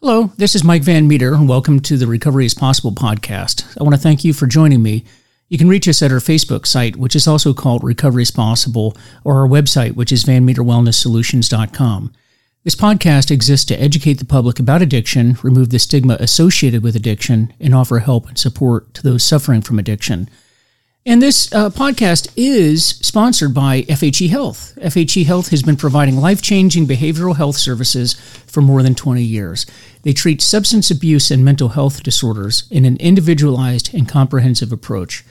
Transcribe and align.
Hello, 0.00 0.30
this 0.36 0.54
is 0.54 0.62
Mike 0.62 0.84
Van 0.84 1.08
Meter, 1.08 1.34
and 1.34 1.48
welcome 1.48 1.80
to 1.80 1.96
the 1.96 2.06
Recovery 2.06 2.46
is 2.46 2.54
Possible 2.54 2.92
podcast. 2.92 3.76
I 3.80 3.82
want 3.82 3.96
to 3.96 4.00
thank 4.00 4.22
you 4.22 4.32
for 4.32 4.46
joining 4.46 4.80
me. 4.80 5.02
You 5.48 5.58
can 5.58 5.68
reach 5.68 5.88
us 5.88 6.00
at 6.02 6.12
our 6.12 6.18
Facebook 6.18 6.68
site, 6.68 6.94
which 6.94 7.16
is 7.16 7.26
also 7.26 7.52
called 7.52 7.82
Recovery 7.82 8.22
is 8.22 8.30
Possible, 8.30 8.96
or 9.24 9.40
our 9.40 9.48
website, 9.48 9.96
which 9.96 10.12
is 10.12 10.22
vanmeterwellnesssolutions.com. 10.22 12.12
This 12.62 12.76
podcast 12.76 13.32
exists 13.32 13.66
to 13.66 13.82
educate 13.82 14.20
the 14.20 14.24
public 14.24 14.60
about 14.60 14.82
addiction, 14.82 15.36
remove 15.42 15.70
the 15.70 15.80
stigma 15.80 16.16
associated 16.20 16.84
with 16.84 16.94
addiction, 16.94 17.52
and 17.58 17.74
offer 17.74 17.98
help 17.98 18.28
and 18.28 18.38
support 18.38 18.94
to 18.94 19.02
those 19.02 19.24
suffering 19.24 19.62
from 19.62 19.80
addiction. 19.80 20.30
And 21.08 21.22
this 21.22 21.50
uh, 21.54 21.70
podcast 21.70 22.30
is 22.36 22.84
sponsored 22.84 23.54
by 23.54 23.80
FHE 23.84 24.28
Health. 24.28 24.76
FHE 24.76 25.24
Health 25.24 25.48
has 25.48 25.62
been 25.62 25.78
providing 25.78 26.18
life 26.18 26.42
changing 26.42 26.86
behavioral 26.86 27.34
health 27.34 27.56
services 27.56 28.12
for 28.46 28.60
more 28.60 28.82
than 28.82 28.94
20 28.94 29.22
years. 29.22 29.64
They 30.02 30.12
treat 30.12 30.42
substance 30.42 30.90
abuse 30.90 31.30
and 31.30 31.42
mental 31.42 31.70
health 31.70 32.02
disorders 32.02 32.68
in 32.70 32.84
an 32.84 32.98
individualized 32.98 33.94
and 33.94 34.06
comprehensive 34.06 34.70
approach. 34.70 35.24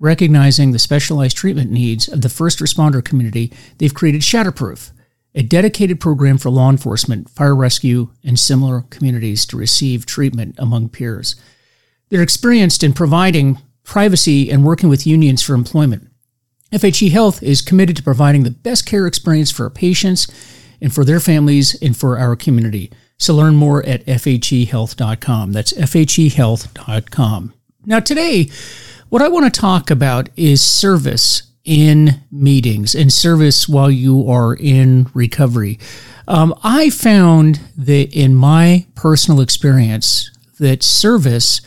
Recognizing 0.00 0.72
the 0.72 0.80
specialized 0.80 1.36
treatment 1.36 1.70
needs 1.70 2.08
of 2.08 2.22
the 2.22 2.28
first 2.28 2.58
responder 2.58 3.02
community, 3.04 3.52
they've 3.78 3.94
created 3.94 4.22
Shatterproof, 4.22 4.90
a 5.36 5.44
dedicated 5.44 6.00
program 6.00 6.38
for 6.38 6.50
law 6.50 6.70
enforcement, 6.70 7.30
fire 7.30 7.54
rescue, 7.54 8.10
and 8.24 8.36
similar 8.36 8.80
communities 8.90 9.46
to 9.46 9.56
receive 9.56 10.06
treatment 10.06 10.56
among 10.58 10.88
peers. 10.88 11.36
They're 12.08 12.20
experienced 12.20 12.82
in 12.82 12.94
providing 12.94 13.58
privacy, 13.90 14.48
and 14.52 14.64
working 14.64 14.88
with 14.88 15.04
unions 15.04 15.42
for 15.42 15.52
employment. 15.52 16.08
FHE 16.72 17.10
Health 17.10 17.42
is 17.42 17.60
committed 17.60 17.96
to 17.96 18.04
providing 18.04 18.44
the 18.44 18.52
best 18.52 18.86
care 18.86 19.04
experience 19.04 19.50
for 19.50 19.64
our 19.64 19.70
patients 19.70 20.28
and 20.80 20.94
for 20.94 21.04
their 21.04 21.18
families 21.18 21.76
and 21.82 21.96
for 21.96 22.16
our 22.16 22.36
community. 22.36 22.92
So 23.18 23.34
learn 23.34 23.56
more 23.56 23.84
at 23.84 24.06
FHEHealth.com. 24.06 25.50
That's 25.50 25.72
FHEHealth.com. 25.72 27.52
Now, 27.84 27.98
today, 27.98 28.48
what 29.08 29.22
I 29.22 29.28
want 29.28 29.52
to 29.52 29.60
talk 29.60 29.90
about 29.90 30.28
is 30.36 30.62
service 30.62 31.42
in 31.64 32.20
meetings 32.30 32.94
and 32.94 33.12
service 33.12 33.68
while 33.68 33.90
you 33.90 34.30
are 34.30 34.54
in 34.54 35.10
recovery. 35.14 35.80
Um, 36.28 36.54
I 36.62 36.90
found 36.90 37.58
that 37.76 38.14
in 38.16 38.36
my 38.36 38.86
personal 38.94 39.40
experience, 39.40 40.30
that 40.60 40.84
service 40.84 41.60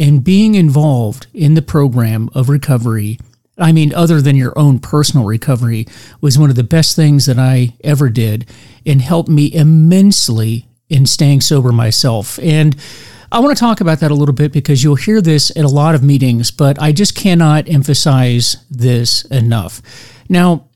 and 0.00 0.24
being 0.24 0.54
involved 0.54 1.26
in 1.34 1.52
the 1.54 1.62
program 1.62 2.30
of 2.34 2.48
recovery, 2.48 3.18
I 3.58 3.70
mean, 3.70 3.94
other 3.94 4.22
than 4.22 4.34
your 4.34 4.58
own 4.58 4.78
personal 4.78 5.26
recovery, 5.26 5.86
was 6.22 6.38
one 6.38 6.48
of 6.48 6.56
the 6.56 6.64
best 6.64 6.96
things 6.96 7.26
that 7.26 7.38
I 7.38 7.74
ever 7.84 8.08
did 8.08 8.48
and 8.86 9.02
helped 9.02 9.28
me 9.28 9.52
immensely 9.52 10.66
in 10.88 11.04
staying 11.04 11.42
sober 11.42 11.70
myself. 11.70 12.38
And 12.38 12.74
I 13.30 13.40
want 13.40 13.54
to 13.56 13.60
talk 13.60 13.82
about 13.82 14.00
that 14.00 14.10
a 14.10 14.14
little 14.14 14.34
bit 14.34 14.52
because 14.52 14.82
you'll 14.82 14.96
hear 14.96 15.20
this 15.20 15.50
at 15.50 15.66
a 15.66 15.68
lot 15.68 15.94
of 15.94 16.02
meetings, 16.02 16.50
but 16.50 16.80
I 16.80 16.92
just 16.92 17.14
cannot 17.14 17.68
emphasize 17.68 18.56
this 18.70 19.22
enough. 19.26 19.82
Now, 20.30 20.70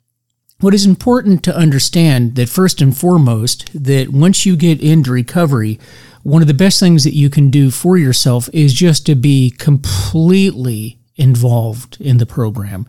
what 0.61 0.75
is 0.75 0.87
important 0.87 1.43
to 1.45 1.57
understand 1.57 2.37
that 2.37 2.49
first 2.49 2.81
and 2.81 2.97
foremost 2.97 3.71
that 3.75 4.11
once 4.11 4.45
you 4.45 4.55
get 4.55 4.81
into 4.81 5.11
recovery 5.11 5.81
one 6.25 6.43
of 6.43 6.49
the 6.49 6.55
best 6.55 6.81
things 6.81 7.05
that 7.05 7.15
you 7.15 7.31
can 7.31 7.51
do 7.51 7.71
for 7.71 7.97
yourself 7.97 8.49
is 8.53 8.73
just 8.73 9.07
to 9.07 9.15
be 9.15 9.51
completely 9.51 10.99
involved 11.17 12.01
in 12.01 12.17
the 12.17 12.27
program. 12.27 12.87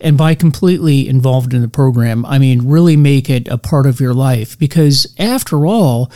And 0.00 0.16
by 0.16 0.36
completely 0.36 1.08
involved 1.08 1.52
in 1.52 1.60
the 1.60 1.68
program, 1.68 2.24
I 2.24 2.38
mean 2.38 2.68
really 2.68 2.96
make 2.96 3.28
it 3.28 3.48
a 3.48 3.58
part 3.58 3.84
of 3.84 4.00
your 4.00 4.14
life. 4.14 4.56
Because 4.56 5.12
after 5.18 5.66
all, 5.66 6.10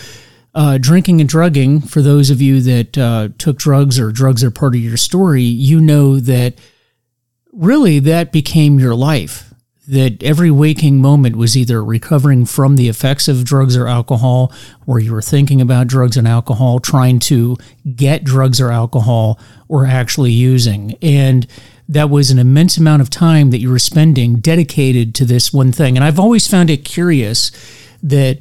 uh, 0.54 0.78
drinking 0.78 1.20
and 1.20 1.28
drugging, 1.28 1.80
for 1.80 2.00
those 2.00 2.30
of 2.30 2.40
you 2.40 2.60
that 2.60 2.96
uh, 2.96 3.28
took 3.38 3.58
drugs 3.58 3.98
or 3.98 4.12
drugs 4.12 4.44
are 4.44 4.52
part 4.52 4.76
of 4.76 4.80
your 4.80 4.96
story, 4.96 5.42
you 5.42 5.80
know 5.80 6.20
that 6.20 6.54
really 7.52 7.98
that 7.98 8.30
became 8.30 8.78
your 8.78 8.94
life 8.94 9.51
that 9.92 10.22
every 10.22 10.50
waking 10.50 11.02
moment 11.02 11.36
was 11.36 11.54
either 11.54 11.84
recovering 11.84 12.46
from 12.46 12.76
the 12.76 12.88
effects 12.88 13.28
of 13.28 13.44
drugs 13.44 13.76
or 13.76 13.86
alcohol, 13.86 14.50
or 14.86 14.98
you 14.98 15.12
were 15.12 15.20
thinking 15.20 15.60
about 15.60 15.86
drugs 15.86 16.16
and 16.16 16.26
alcohol, 16.26 16.78
trying 16.78 17.18
to 17.18 17.58
get 17.94 18.24
drugs 18.24 18.58
or 18.58 18.72
alcohol, 18.72 19.38
or 19.68 19.84
actually 19.84 20.32
using. 20.32 20.96
And 21.02 21.46
that 21.90 22.08
was 22.08 22.30
an 22.30 22.38
immense 22.38 22.78
amount 22.78 23.02
of 23.02 23.10
time 23.10 23.50
that 23.50 23.58
you 23.58 23.68
were 23.68 23.78
spending 23.78 24.36
dedicated 24.36 25.14
to 25.16 25.26
this 25.26 25.52
one 25.52 25.72
thing. 25.72 25.98
And 25.98 26.04
I've 26.04 26.18
always 26.18 26.48
found 26.48 26.70
it 26.70 26.86
curious 26.86 27.52
that 28.02 28.38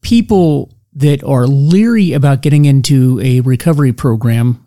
people 0.00 0.72
that 0.92 1.24
are 1.24 1.48
leery 1.48 2.12
about 2.12 2.40
getting 2.40 2.66
into 2.66 3.20
a 3.20 3.40
recovery 3.40 3.92
program 3.92 4.64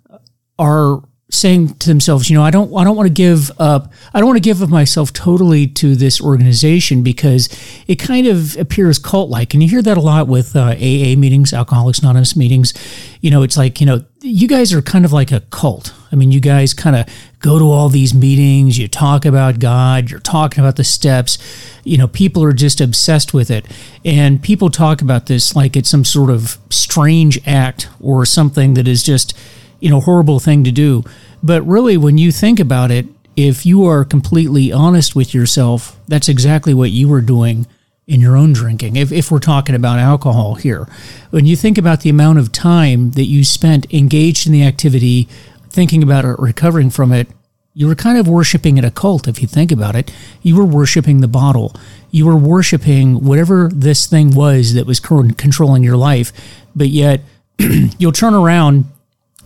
are 0.59 1.01
saying 1.29 1.73
to 1.75 1.89
themselves, 1.89 2.29
you 2.29 2.37
know, 2.37 2.43
I 2.43 2.51
don't, 2.51 2.73
I 2.73 2.85
don't 2.85 2.95
want 2.95 3.07
to 3.07 3.13
give 3.13 3.51
up, 3.59 3.91
I 4.13 4.19
don't 4.19 4.27
want 4.27 4.37
to 4.37 4.47
give 4.47 4.63
up 4.63 4.69
myself 4.69 5.11
totally 5.11 5.67
to 5.67 5.93
this 5.93 6.21
organization 6.21 7.03
because 7.03 7.49
it 7.85 7.97
kind 7.97 8.27
of 8.27 8.55
appears 8.57 8.97
cult-like, 8.97 9.53
and 9.53 9.61
you 9.61 9.67
hear 9.67 9.81
that 9.81 9.97
a 9.97 10.01
lot 10.01 10.29
with 10.29 10.55
uh, 10.55 10.69
AA 10.77 11.17
meetings, 11.17 11.51
Alcoholics 11.51 11.99
Anonymous 11.99 12.37
meetings. 12.37 12.73
You 13.19 13.29
know, 13.29 13.43
it's 13.43 13.57
like, 13.57 13.81
you 13.81 13.85
know, 13.85 14.05
you 14.21 14.47
guys 14.47 14.71
are 14.71 14.81
kind 14.81 15.03
of 15.03 15.11
like 15.11 15.33
a 15.33 15.41
cult. 15.41 15.93
I 16.13 16.15
mean, 16.15 16.31
you 16.31 16.39
guys 16.39 16.73
kind 16.73 16.95
of 16.95 17.05
go 17.39 17.59
to 17.59 17.65
all 17.65 17.89
these 17.89 18.13
meetings, 18.13 18.77
you 18.77 18.87
talk 18.87 19.25
about 19.25 19.59
God, 19.59 20.09
you're 20.09 20.21
talking 20.21 20.63
about 20.63 20.77
the 20.77 20.85
steps. 20.85 21.37
You 21.83 21.97
know, 21.97 22.07
people 22.07 22.41
are 22.43 22.53
just 22.53 22.79
obsessed 22.79 23.33
with 23.33 23.51
it, 23.51 23.65
and 24.05 24.41
people 24.41 24.69
talk 24.69 25.01
about 25.01 25.25
this 25.25 25.57
like 25.57 25.75
it's 25.75 25.89
some 25.89 26.05
sort 26.05 26.29
of 26.29 26.57
strange 26.69 27.37
act 27.45 27.89
or 27.99 28.25
something 28.25 28.75
that 28.75 28.87
is 28.87 29.03
just 29.03 29.37
you 29.79 29.89
know, 29.89 29.99
horrible 30.01 30.39
thing 30.39 30.63
to 30.63 30.71
do. 30.71 31.03
But 31.43 31.61
really, 31.63 31.97
when 31.97 32.17
you 32.17 32.31
think 32.31 32.59
about 32.59 32.91
it, 32.91 33.05
if 33.35 33.65
you 33.65 33.85
are 33.85 34.03
completely 34.03 34.71
honest 34.71 35.15
with 35.15 35.33
yourself, 35.33 35.99
that's 36.07 36.27
exactly 36.27 36.73
what 36.73 36.89
you 36.89 37.07
were 37.07 37.21
doing 37.21 37.67
in 38.07 38.21
your 38.21 38.35
own 38.35 38.53
drinking. 38.53 38.95
If, 38.95 39.11
if 39.11 39.29
we're 39.29 39.39
talking 39.39 39.75
about 39.75 39.99
alcohol 39.99 40.55
here, 40.55 40.87
when 41.29 41.45
you 41.45 41.55
think 41.55 41.77
about 41.77 42.01
the 42.01 42.09
amount 42.09 42.39
of 42.39 42.51
time 42.51 43.11
that 43.11 43.25
you 43.25 43.43
spent 43.43 43.91
engaged 43.93 44.47
in 44.47 44.53
the 44.53 44.63
activity, 44.63 45.27
thinking 45.69 46.01
about 46.01 46.25
it, 46.25 46.39
recovering 46.39 46.89
from 46.89 47.11
it, 47.11 47.27
you 47.73 47.85
were 47.85 47.95
kind 47.95 48.17
of 48.17 48.27
worshiping 48.27 48.79
at 48.79 48.85
a 48.85 48.89
cult. 48.89 49.27
If 49.27 49.39
you 49.39 49.47
think 49.47 49.71
about 49.71 49.95
it, 49.95 50.11
you 50.41 50.55
were 50.55 50.65
worshiping 50.65 51.21
the 51.21 51.27
bottle. 51.27 51.75
You 52.09 52.25
were 52.25 52.35
worshiping 52.35 53.23
whatever 53.23 53.69
this 53.71 54.07
thing 54.07 54.33
was 54.33 54.73
that 54.73 54.87
was 54.87 54.99
controlling 54.99 55.83
your 55.83 55.97
life. 55.97 56.31
But 56.75 56.87
yet, 56.87 57.21
you'll 57.59 58.13
turn 58.13 58.33
around 58.33 58.85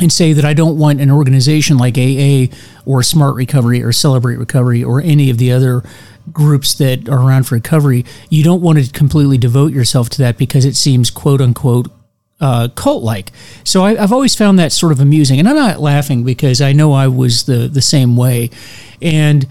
and 0.02 0.12
say 0.12 0.34
that 0.34 0.44
I 0.44 0.54
don't 0.54 0.78
want 0.78 1.00
an 1.00 1.12
organization 1.12 1.78
like 1.78 1.98
AA 1.98 2.54
or 2.86 3.04
Smart 3.04 3.36
Recovery 3.36 3.84
or 3.84 3.92
Celebrate 3.92 4.38
Recovery 4.38 4.84
or 4.84 5.02
any 5.02 5.30
of 5.30 5.38
the 5.38 5.52
other 5.52 5.84
groups 6.32 6.74
that 6.76 7.10
are 7.10 7.20
around 7.20 7.44
for 7.44 7.56
recovery. 7.56 8.06
You 8.30 8.44
don't 8.44 8.62
want 8.62 8.84
to 8.84 8.92
completely 8.92 9.38
devote 9.38 9.74
yourself 9.74 10.10
to 10.10 10.18
that 10.20 10.38
because 10.38 10.66
it 10.66 10.76
seems 10.76 11.10
quote 11.10 11.42
unquote 11.42 11.88
uh, 12.40 12.70
cult 12.76 13.04
like. 13.04 13.32
So 13.64 13.84
I, 13.84 13.96
have 13.96 14.12
always 14.12 14.36
found 14.36 14.58
that 14.60 14.72
sort 14.72 14.92
of 14.92 15.00
amusing. 15.00 15.40
And 15.40 15.48
I'm 15.48 15.56
not 15.56 15.80
laughing 15.80 16.24
because 16.24 16.60
I 16.60 16.74
know 16.74 16.92
I 16.92 17.08
was 17.08 17.46
the, 17.46 17.68
the 17.68 17.82
same 17.82 18.18
way. 18.18 18.50
And 19.02 19.48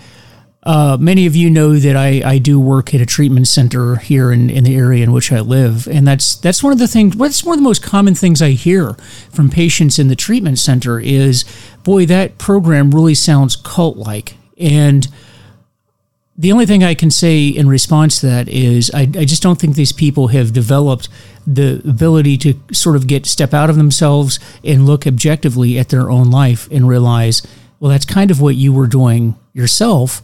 uh, 0.62 0.98
many 1.00 1.24
of 1.24 1.34
you 1.34 1.48
know 1.48 1.78
that 1.78 1.96
I, 1.96 2.20
I 2.24 2.38
do 2.38 2.60
work 2.60 2.94
at 2.94 3.00
a 3.00 3.06
treatment 3.06 3.48
center 3.48 3.96
here 3.96 4.30
in, 4.30 4.50
in 4.50 4.64
the 4.64 4.76
area 4.76 5.02
in 5.02 5.10
which 5.10 5.32
I 5.32 5.40
live, 5.40 5.86
and 5.88 6.06
that's 6.06 6.36
that's 6.36 6.62
one 6.62 6.72
of 6.72 6.78
the 6.78 6.86
things. 6.86 7.16
What's 7.16 7.42
one 7.42 7.54
of 7.54 7.60
the 7.60 7.68
most 7.68 7.82
common 7.82 8.14
things 8.14 8.42
I 8.42 8.50
hear 8.50 8.92
from 9.30 9.48
patients 9.48 9.98
in 9.98 10.08
the 10.08 10.16
treatment 10.16 10.58
center 10.58 11.00
is, 11.00 11.46
"Boy, 11.82 12.04
that 12.06 12.36
program 12.36 12.90
really 12.90 13.14
sounds 13.14 13.56
cult-like." 13.56 14.34
And 14.58 15.08
the 16.36 16.52
only 16.52 16.66
thing 16.66 16.84
I 16.84 16.94
can 16.94 17.10
say 17.10 17.48
in 17.48 17.66
response 17.66 18.20
to 18.20 18.26
that 18.26 18.48
is, 18.48 18.90
I, 18.92 19.00
I 19.00 19.24
just 19.24 19.42
don't 19.42 19.58
think 19.58 19.76
these 19.76 19.92
people 19.92 20.28
have 20.28 20.52
developed 20.52 21.08
the 21.46 21.80
ability 21.88 22.36
to 22.36 22.54
sort 22.72 22.96
of 22.96 23.06
get 23.06 23.24
step 23.24 23.54
out 23.54 23.70
of 23.70 23.76
themselves 23.76 24.38
and 24.62 24.84
look 24.84 25.06
objectively 25.06 25.78
at 25.78 25.88
their 25.88 26.10
own 26.10 26.30
life 26.30 26.68
and 26.70 26.86
realize, 26.86 27.40
well, 27.78 27.90
that's 27.90 28.04
kind 28.04 28.30
of 28.30 28.42
what 28.42 28.56
you 28.56 28.74
were 28.74 28.86
doing 28.86 29.36
yourself 29.54 30.22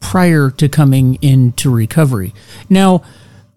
prior 0.00 0.50
to 0.50 0.68
coming 0.68 1.16
into 1.22 1.70
recovery. 1.70 2.34
Now, 2.68 3.02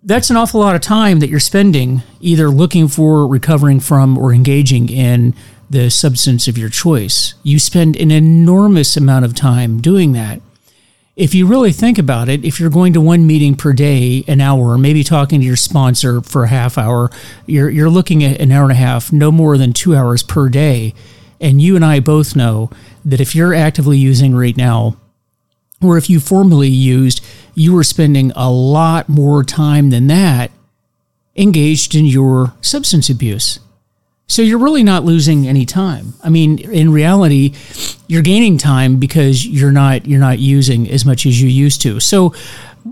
that's 0.04 0.30
an 0.30 0.36
awful 0.36 0.60
lot 0.60 0.76
of 0.76 0.82
time 0.82 1.20
that 1.20 1.30
you're 1.30 1.40
spending 1.40 2.04
either 2.20 2.50
looking 2.50 2.88
for, 2.88 3.26
recovering 3.26 3.80
from, 3.80 4.18
or 4.18 4.34
engaging 4.34 4.90
in 4.90 5.34
the 5.70 5.90
substance 5.90 6.48
of 6.48 6.58
your 6.58 6.70
choice. 6.70 7.34
You 7.42 7.58
spend 7.58 7.96
an 7.96 8.12
enormous 8.12 8.98
amount 8.98 9.26
of 9.26 9.34
time 9.34 9.82
doing 9.82 10.12
that. 10.12 10.42
If 11.16 11.34
you 11.34 11.48
really 11.48 11.72
think 11.72 11.98
about 11.98 12.28
it, 12.28 12.44
if 12.44 12.60
you're 12.60 12.70
going 12.70 12.94
to 12.94 13.02
one 13.02 13.26
meeting 13.28 13.56
per 13.56 13.72
day, 13.72 14.24
an 14.28 14.42
hour, 14.42 14.78
maybe 14.78 15.04
talking 15.04 15.40
to 15.40 15.46
your 15.46 15.56
sponsor 15.56 16.22
for 16.22 16.44
a 16.44 16.50
half 16.50 16.78
hour, 16.78 17.12
you're, 17.46 17.70
you're 17.70 17.90
looking 17.90 18.24
at 18.24 18.42
an 18.42 18.52
hour 18.52 18.64
and 18.64 18.72
a 18.72 18.76
half, 18.76 19.14
no 19.14 19.32
more 19.32 19.58
than 19.58 19.74
two 19.74 19.96
hours 19.96 20.24
per 20.24 20.50
day. 20.50 20.94
And 21.40 21.62
you 21.62 21.76
and 21.76 21.86
I 21.86 22.00
both 22.00 22.36
know 22.36 22.72
that 23.06 23.22
if 23.22 23.36
you're 23.36 23.54
actively 23.54 23.98
using 23.98 24.36
right 24.36 24.58
now, 24.58 24.98
or 25.84 25.98
if 25.98 26.10
you 26.10 26.20
formerly 26.20 26.70
used, 26.70 27.24
you 27.56 27.74
were 27.74 27.84
spending 27.84 28.32
a 28.36 28.52
lot 28.52 29.10
more 29.10 29.44
time 29.44 29.90
than 29.90 30.08
that 30.08 30.52
engaged 31.36 31.96
in 31.96 32.06
your 32.06 32.54
substance 32.62 33.10
abuse. 33.10 33.60
So 34.28 34.42
you're 34.42 34.60
really 34.60 34.84
not 34.84 35.04
losing 35.04 35.48
any 35.48 35.66
time. 35.66 36.14
I 36.24 36.30
mean, 36.30 36.58
in 36.60 36.92
reality, 36.92 37.54
you're 38.08 38.22
gaining 38.22 38.58
time 38.58 38.98
because 38.98 39.46
you're 39.46 39.72
not 39.72 40.06
you're 40.06 40.20
not 40.20 40.40
using 40.40 40.90
as 40.90 41.06
much 41.06 41.26
as 41.26 41.42
you 41.42 41.50
used 41.50 41.82
to. 41.82 42.00
So 42.00 42.34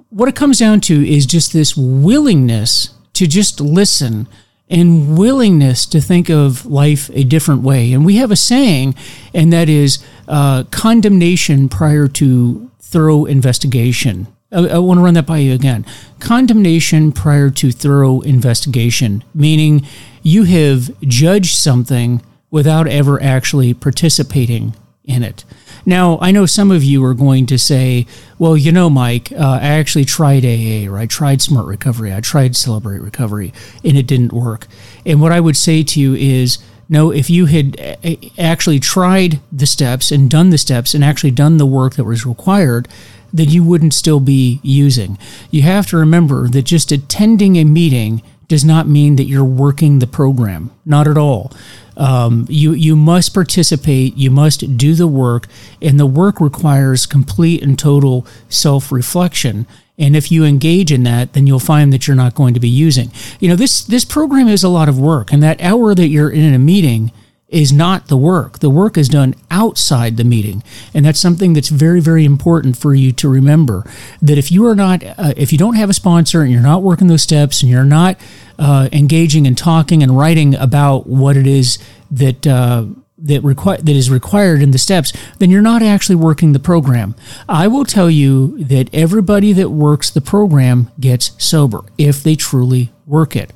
what 0.09 0.29
it 0.29 0.35
comes 0.35 0.59
down 0.59 0.81
to 0.81 1.07
is 1.07 1.25
just 1.25 1.53
this 1.53 1.75
willingness 1.75 2.93
to 3.13 3.27
just 3.27 3.59
listen 3.59 4.27
and 4.69 5.17
willingness 5.17 5.85
to 5.85 5.99
think 5.99 6.29
of 6.29 6.65
life 6.65 7.09
a 7.13 7.23
different 7.23 7.61
way. 7.61 7.91
And 7.91 8.05
we 8.05 8.15
have 8.17 8.31
a 8.31 8.37
saying, 8.37 8.95
and 9.33 9.51
that 9.51 9.67
is 9.67 10.03
uh, 10.27 10.63
condemnation 10.71 11.69
prior 11.69 12.07
to 12.07 12.70
thorough 12.91 13.25
investigation. 13.25 14.27
I, 14.51 14.67
I 14.67 14.77
want 14.77 14.99
to 14.99 15.03
run 15.03 15.13
that 15.15 15.25
by 15.25 15.37
you 15.37 15.53
again. 15.53 15.85
Condemnation 16.19 17.11
prior 17.11 17.49
to 17.49 17.71
thorough 17.71 18.19
investigation, 18.21 19.23
meaning 19.33 19.87
you 20.21 20.43
have 20.43 20.99
judged 21.01 21.55
something 21.55 22.21
without 22.51 22.87
ever 22.87 23.21
actually 23.23 23.73
participating 23.73 24.75
in 25.05 25.23
it. 25.23 25.45
Now, 25.85 26.19
I 26.21 26.31
know 26.31 26.45
some 26.45 26.69
of 26.69 26.83
you 26.83 27.03
are 27.05 27.15
going 27.15 27.47
to 27.47 27.57
say, 27.57 28.05
well, 28.37 28.55
you 28.55 28.71
know, 28.71 28.89
Mike, 28.89 29.31
uh, 29.31 29.59
I 29.61 29.69
actually 29.69 30.05
tried 30.05 30.45
AA 30.45 30.87
or 30.87 30.99
I 30.99 31.07
tried 31.07 31.41
Smart 31.41 31.65
Recovery, 31.65 32.13
I 32.13 32.19
tried 32.19 32.55
Celebrate 32.55 32.99
Recovery, 32.99 33.51
and 33.83 33.97
it 33.97 34.05
didn't 34.05 34.33
work. 34.33 34.67
And 35.05 35.21
what 35.21 35.31
I 35.31 35.39
would 35.39 35.57
say 35.57 35.81
to 35.81 35.99
you 35.99 36.13
is, 36.13 36.59
no, 36.91 37.09
if 37.09 37.29
you 37.29 37.45
had 37.45 37.97
actually 38.37 38.77
tried 38.81 39.39
the 39.49 39.65
steps 39.65 40.11
and 40.11 40.29
done 40.29 40.49
the 40.49 40.57
steps 40.57 40.93
and 40.93 41.05
actually 41.05 41.31
done 41.31 41.55
the 41.55 41.65
work 41.65 41.95
that 41.95 42.03
was 42.03 42.25
required, 42.25 42.89
then 43.31 43.49
you 43.49 43.63
wouldn't 43.63 43.93
still 43.93 44.19
be 44.19 44.59
using. 44.61 45.17
You 45.51 45.61
have 45.61 45.87
to 45.87 45.97
remember 45.97 46.49
that 46.49 46.63
just 46.63 46.91
attending 46.91 47.55
a 47.55 47.63
meeting 47.63 48.21
does 48.49 48.65
not 48.65 48.89
mean 48.89 49.15
that 49.15 49.23
you're 49.23 49.45
working 49.45 49.99
the 49.99 50.05
program. 50.05 50.69
Not 50.85 51.07
at 51.07 51.17
all. 51.17 51.53
Um, 51.95 52.45
you 52.49 52.73
you 52.73 52.97
must 52.97 53.33
participate. 53.33 54.17
You 54.17 54.29
must 54.29 54.75
do 54.75 54.93
the 54.93 55.07
work, 55.07 55.47
and 55.81 55.97
the 55.97 56.05
work 56.05 56.41
requires 56.41 57.05
complete 57.05 57.63
and 57.63 57.79
total 57.79 58.27
self 58.49 58.91
reflection. 58.91 59.65
And 60.01 60.15
if 60.15 60.31
you 60.31 60.43
engage 60.43 60.91
in 60.91 61.03
that, 61.03 61.33
then 61.33 61.47
you'll 61.47 61.59
find 61.59 61.93
that 61.93 62.07
you're 62.07 62.15
not 62.15 62.35
going 62.35 62.53
to 62.55 62.59
be 62.59 62.69
using. 62.69 63.11
You 63.39 63.49
know 63.49 63.55
this 63.55 63.83
this 63.83 64.03
program 64.03 64.47
is 64.47 64.63
a 64.63 64.69
lot 64.69 64.89
of 64.89 64.99
work, 64.99 65.31
and 65.31 65.41
that 65.43 65.61
hour 65.61 65.95
that 65.95 66.07
you're 66.07 66.31
in 66.31 66.53
a 66.53 66.59
meeting 66.59 67.11
is 67.51 67.73
not 67.73 68.07
the 68.07 68.17
work. 68.17 68.59
The 68.59 68.69
work 68.69 68.97
is 68.97 69.09
done 69.09 69.35
outside 69.51 70.15
the 70.15 70.23
meeting. 70.23 70.63
And 70.93 71.05
that's 71.05 71.19
something 71.19 71.51
that's 71.53 71.67
very, 71.67 71.99
very 71.99 72.23
important 72.23 72.77
for 72.77 72.95
you 72.95 73.11
to 73.11 73.27
remember 73.27 73.83
that 74.21 74.37
if 74.37 74.51
you 74.51 74.65
are 74.65 74.75
not, 74.75 75.03
uh, 75.03 75.33
if 75.35 75.51
you 75.51 75.57
don't 75.57 75.75
have 75.75 75.89
a 75.89 75.93
sponsor 75.93 76.41
and 76.41 76.51
you're 76.51 76.61
not 76.61 76.81
working 76.81 77.07
those 77.07 77.21
steps 77.21 77.61
and 77.61 77.69
you're 77.69 77.83
not 77.83 78.17
uh, 78.57 78.87
engaging 78.93 79.45
and 79.45 79.57
talking 79.57 80.01
and 80.01 80.17
writing 80.17 80.55
about 80.55 81.07
what 81.07 81.35
it 81.35 81.45
is 81.45 81.77
that, 82.09 82.47
uh, 82.47 82.85
that 83.21 83.43
require 83.43 83.77
that 83.77 83.95
is 83.95 84.09
required 84.09 84.61
in 84.61 84.71
the 84.71 84.77
steps, 84.77 85.13
then 85.39 85.49
you're 85.49 85.61
not 85.61 85.81
actually 85.81 86.15
working 86.15 86.53
the 86.53 86.59
program. 86.59 87.15
I 87.47 87.67
will 87.67 87.85
tell 87.85 88.09
you 88.09 88.63
that 88.63 88.89
everybody 88.93 89.53
that 89.53 89.69
works 89.69 90.09
the 90.09 90.21
program 90.21 90.91
gets 90.99 91.31
sober 91.43 91.81
if 91.97 92.23
they 92.23 92.35
truly 92.35 92.91
work 93.05 93.35
it. 93.35 93.53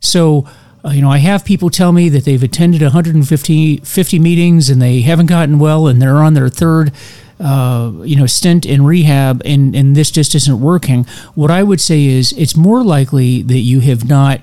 So 0.00 0.46
uh, 0.84 0.90
you 0.90 1.02
know, 1.02 1.10
I 1.10 1.18
have 1.18 1.44
people 1.44 1.68
tell 1.68 1.90
me 1.90 2.08
that 2.10 2.24
they've 2.24 2.42
attended 2.42 2.80
150 2.80 3.76
50 3.78 4.18
meetings 4.18 4.70
and 4.70 4.80
they 4.80 5.00
haven't 5.00 5.26
gotten 5.26 5.58
well 5.58 5.88
and 5.88 6.00
they're 6.00 6.16
on 6.18 6.34
their 6.34 6.48
third 6.48 6.92
uh, 7.40 7.92
you 8.02 8.16
know, 8.16 8.26
stint 8.26 8.64
in 8.64 8.84
rehab 8.84 9.42
and, 9.44 9.74
and 9.74 9.94
this 9.94 10.10
just 10.10 10.34
isn't 10.34 10.60
working. 10.60 11.04
What 11.34 11.50
I 11.50 11.62
would 11.62 11.80
say 11.80 12.06
is 12.06 12.32
it's 12.32 12.56
more 12.56 12.82
likely 12.82 13.42
that 13.42 13.58
you 13.58 13.80
have 13.80 14.08
not 14.08 14.40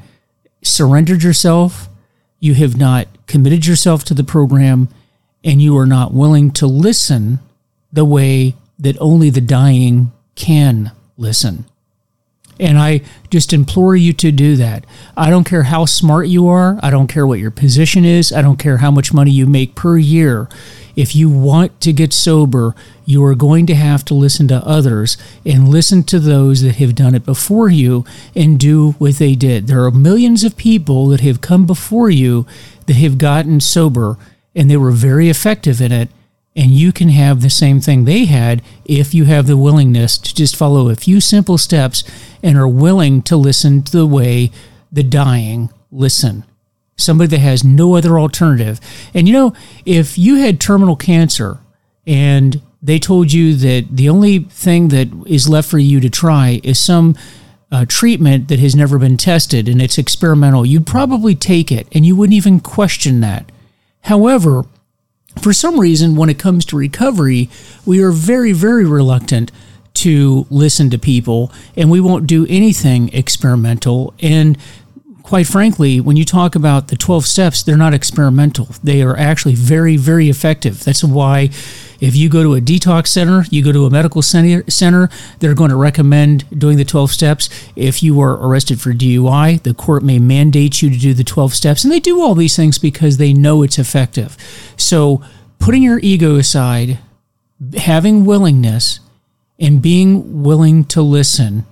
surrendered 0.62 1.24
yourself, 1.24 1.89
you 2.39 2.54
have 2.54 2.77
not 2.77 3.07
committed 3.27 3.65
yourself 3.65 4.03
to 4.05 4.13
the 4.13 4.23
program, 4.23 4.89
and 5.43 5.61
you 5.61 5.77
are 5.77 5.85
not 5.85 6.13
willing 6.13 6.51
to 6.51 6.67
listen 6.67 7.39
the 7.91 8.05
way 8.05 8.55
that 8.79 8.97
only 8.99 9.29
the 9.29 9.41
dying 9.41 10.11
can 10.35 10.91
listen. 11.17 11.65
And 12.59 12.77
I 12.77 13.01
just 13.29 13.53
implore 13.53 13.95
you 13.95 14.13
to 14.13 14.31
do 14.31 14.55
that. 14.57 14.85
I 15.17 15.29
don't 15.29 15.44
care 15.44 15.63
how 15.63 15.85
smart 15.85 16.27
you 16.27 16.47
are. 16.47 16.79
I 16.81 16.89
don't 16.89 17.07
care 17.07 17.25
what 17.25 17.39
your 17.39 17.51
position 17.51 18.05
is. 18.05 18.31
I 18.31 18.41
don't 18.41 18.59
care 18.59 18.77
how 18.77 18.91
much 18.91 19.13
money 19.13 19.31
you 19.31 19.45
make 19.45 19.75
per 19.75 19.97
year. 19.97 20.47
If 20.95 21.15
you 21.15 21.29
want 21.29 21.81
to 21.81 21.91
get 21.91 22.13
sober, 22.13 22.75
you 23.05 23.23
are 23.23 23.35
going 23.35 23.65
to 23.65 23.75
have 23.75 24.05
to 24.05 24.13
listen 24.13 24.47
to 24.50 24.65
others 24.67 25.17
and 25.45 25.67
listen 25.67 26.03
to 26.03 26.19
those 26.19 26.61
that 26.61 26.75
have 26.75 26.94
done 26.94 27.15
it 27.15 27.25
before 27.25 27.69
you 27.69 28.05
and 28.35 28.59
do 28.59 28.91
what 28.94 29.15
they 29.15 29.33
did. 29.33 29.67
There 29.67 29.83
are 29.85 29.91
millions 29.91 30.44
of 30.44 30.55
people 30.55 31.07
that 31.07 31.21
have 31.21 31.41
come 31.41 31.65
before 31.65 32.11
you 32.11 32.45
that 32.85 32.95
have 32.95 33.17
gotten 33.17 33.59
sober 33.59 34.17
and 34.55 34.69
they 34.69 34.77
were 34.77 34.91
very 34.91 35.29
effective 35.29 35.81
in 35.81 35.91
it 35.91 36.09
and 36.55 36.71
you 36.71 36.91
can 36.91 37.09
have 37.09 37.41
the 37.41 37.50
same 37.50 37.79
thing 37.79 38.05
they 38.05 38.25
had 38.25 38.61
if 38.85 39.13
you 39.13 39.25
have 39.25 39.47
the 39.47 39.57
willingness 39.57 40.17
to 40.17 40.35
just 40.35 40.55
follow 40.55 40.89
a 40.89 40.95
few 40.95 41.19
simple 41.19 41.57
steps 41.57 42.03
and 42.44 42.57
are 42.57 42.67
willing 42.67 43.21
to 43.23 43.35
listen 43.35 43.81
to 43.83 43.91
the 43.91 44.07
way 44.07 44.51
the 44.91 45.03
dying 45.03 45.69
listen. 45.91 46.44
Somebody 46.95 47.29
that 47.29 47.39
has 47.39 47.63
no 47.63 47.95
other 47.95 48.19
alternative. 48.19 48.79
And 49.13 49.27
you 49.27 49.33
know, 49.33 49.53
if 49.85 50.17
you 50.17 50.35
had 50.35 50.61
terminal 50.61 50.95
cancer 50.95 51.57
and 52.05 52.61
they 52.81 53.00
told 53.00 53.31
you 53.31 53.55
that 53.55 53.88
the 53.89 54.09
only 54.09 54.39
thing 54.39 54.89
that 54.89 55.09
is 55.25 55.50
left 55.50 55.69
for 55.69 55.79
you 55.79 56.00
to 56.01 56.09
try 56.09 56.59
is 56.63 56.77
some 56.77 57.15
uh, 57.71 57.85
treatment 57.88 58.50
that 58.50 58.59
has 58.59 58.75
never 58.75 59.00
been 59.00 59.17
tested 59.17 59.67
and 59.67 59.81
it's 59.81 59.97
experimental, 59.97 60.65
you'd 60.65 60.85
probably 60.85 61.33
take 61.33 61.71
it 61.71 61.88
and 61.94 62.05
you 62.05 62.15
wouldn't 62.15 62.35
even 62.35 62.59
question 62.59 63.21
that. 63.21 63.51
However, 64.01 64.65
for 65.41 65.53
some 65.53 65.80
reason, 65.80 66.15
when 66.15 66.30
it 66.30 66.39
comes 66.39 66.65
to 66.65 66.77
recovery, 66.77 67.50
we 67.85 68.01
are 68.01 68.12
very, 68.12 68.51
very 68.51 68.85
reluctant 68.85 69.51
to 69.95 70.47
listen 70.50 70.89
to 70.89 70.97
people 70.97 71.51
and 71.75 71.89
we 71.91 72.00
won't 72.00 72.27
do 72.27 72.45
anything 72.50 73.09
experimental. 73.13 74.13
And 74.21 74.57
quite 75.33 75.47
frankly, 75.47 76.00
when 76.00 76.15
you 76.15 76.24
talk 76.24 76.53
about 76.53 76.89
the 76.89 76.95
12 76.95 77.25
steps, 77.25 77.63
they're 77.63 77.75
not 77.75 77.91
experimental. 77.91 78.68
They 78.83 79.01
are 79.01 79.18
actually 79.18 79.56
very, 79.56 79.97
very 79.97 80.30
effective. 80.30 80.83
That's 80.83 81.03
why 81.03 81.50
if 82.00 82.15
you 82.15 82.30
go 82.30 82.44
to 82.44 82.53
a 82.53 82.62
detox 82.62 83.07
center, 83.07 83.44
you 83.50 83.63
go 83.63 83.71
to 83.71 83.88
a 83.88 83.89
medical 83.89 84.21
center, 84.21 84.63
center 84.69 85.09
they're 85.39 85.56
going 85.56 85.71
to 85.71 85.75
recommend 85.75 86.47
doing 86.56 86.77
the 86.77 86.85
12 86.85 87.09
steps. 87.09 87.50
If 87.75 88.03
you 88.03 88.21
are 88.21 88.33
arrested 88.45 88.80
for 88.80 88.91
DUI, 88.91 89.63
the 89.63 89.74
court 89.74 90.03
may 90.03 90.19
mandate 90.19 90.83
you 90.83 90.91
to 90.91 91.00
do 91.00 91.15
the 91.15 91.24
12 91.24 91.55
steps. 91.55 91.84
And 91.84 91.91
they 91.91 92.00
do 92.00 92.22
all 92.22 92.36
these 92.36 92.55
things 92.55 92.77
because 92.77 93.17
they 93.17 93.34
know 93.34 93.63
it's 93.63 93.79
effective. 93.79 94.38
So 94.77 95.24
putting 95.57 95.81
your 95.81 96.00
ego 96.03 96.36
aside, 96.36 97.00
having 97.75 98.24
willingness, 98.24 99.00
and 99.60 99.81
being 99.81 100.43
willing 100.43 100.86
to 100.86 101.01
listen 101.01 101.65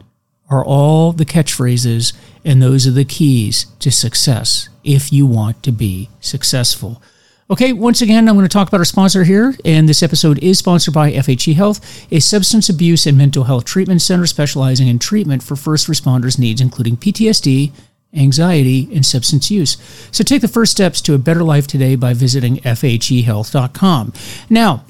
are 0.52 0.64
all 0.64 1.14
the 1.14 1.26
catchphrases, 1.26 2.14
and 2.46 2.62
those 2.62 2.86
are 2.86 2.92
the 2.92 3.06
keys 3.06 3.66
to 3.80 3.90
success 3.90 4.70
if 4.84 5.12
you 5.12 5.26
want 5.26 5.64
to 5.64 5.72
be 5.72 6.10
successful. 6.20 7.02
Okay, 7.50 7.74
once 7.74 8.02
again, 8.02 8.30
I'm 8.30 8.36
going 8.36 8.48
to 8.48 8.54
talk 8.54 8.68
about 8.68 8.80
our 8.80 8.86
sponsor 8.86 9.24
here, 9.24 9.56
and 9.66 9.88
this 9.88 10.04
episode 10.04 10.42
is 10.44 10.60
sponsored 10.60 10.94
by 10.94 11.12
FHE 11.12 11.56
Health, 11.56 12.08
a 12.12 12.20
substance 12.20 12.70
abuse 12.70 13.06
and 13.06 13.18
mental 13.18 13.46
health 13.46 13.66
treatment 13.66 14.02
center 14.02 14.26
specializing 14.26 14.88
in 14.88 15.00
treatment 15.00 15.44
for 15.44 15.56
first 15.56 15.88
responders' 15.88 16.40
needs, 16.40 16.62
including 16.62 16.96
PTSD, 16.96 17.72
anxiety, 18.14 18.90
and 18.94 19.06
substance 19.06 19.52
use. 19.52 19.78
So 20.12 20.24
take 20.24 20.42
the 20.42 20.48
first 20.48 20.72
steps 20.72 21.02
to 21.02 21.14
a 21.14 21.18
better 21.18 21.44
life 21.44 21.68
today 21.68 21.96
by 21.96 22.14
visiting 22.14 22.58
FHEHealth.com. 22.58 24.14
Now, 24.50 24.86